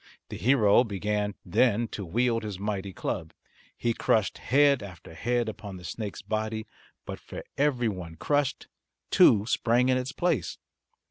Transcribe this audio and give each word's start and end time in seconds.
The 0.29 0.37
hero 0.37 0.83
began 0.83 1.35
then 1.45 1.87
to 1.89 2.03
wield 2.03 2.41
his 2.41 2.57
mighty 2.57 2.91
club. 2.91 3.33
He 3.77 3.93
crushed 3.93 4.39
head 4.39 4.81
after 4.81 5.13
head 5.13 5.47
upon 5.47 5.77
the 5.77 5.83
snake's 5.83 6.23
body, 6.23 6.65
but 7.05 7.19
for 7.19 7.43
every 7.55 7.87
one 7.87 8.15
crushed 8.15 8.67
two 9.11 9.45
sprang 9.45 9.89
in 9.89 9.97
its 9.99 10.11
place. 10.11 10.57